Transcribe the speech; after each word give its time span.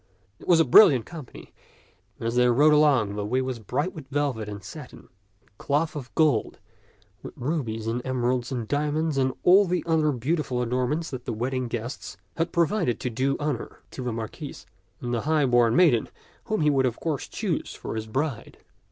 It 0.39 0.47
was 0.47 0.59
a 0.59 0.65
brilliant 0.65 1.05
company, 1.05 1.53
and 2.17 2.27
as 2.27 2.35
they 2.35 2.49
rode 2.49 2.73
along 2.73 3.13
the 3.13 3.23
way 3.23 3.39
was 3.39 3.59
bright 3.59 3.93
with 3.93 4.07
velvet 4.07 4.49
and 4.49 4.63
satin 4.63 5.09
and 5.41 5.57
cloth 5.59 5.95
of 5.95 6.09
gold, 6.15 6.57
with 7.21 7.35
rubies 7.37 7.85
and 7.85 8.01
emeralds 8.03 8.51
and 8.51 8.67
diamonds 8.67 9.19
and 9.19 9.31
all 9.43 9.65
the 9.65 9.83
other 9.85 10.11
beau 10.11 10.37
tiful 10.37 10.63
adornments 10.63 11.11
that 11.11 11.25
the 11.25 11.33
wedding 11.33 11.67
guests 11.67 12.17
had 12.35 12.51
pro 12.51 12.65
vided 12.65 12.97
to 12.97 13.11
do 13.11 13.37
honor 13.39 13.77
to 13.91 14.01
the 14.03 14.11
Marquis 14.11 14.65
and 15.01 15.13
the 15.13 15.21
high 15.21 15.45
born 15.45 15.75
maiden 15.75 16.09
whom 16.45 16.61
he 16.61 16.71
would 16.71 16.87
of 16.87 16.99
course 16.99 17.27
choose 17.27 17.75
for 17.75 17.93
his 17.93 18.07
bride. 18.07 18.57